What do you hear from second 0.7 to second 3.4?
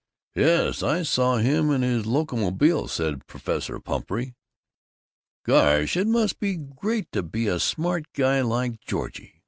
I saw him in his Locomobile!" said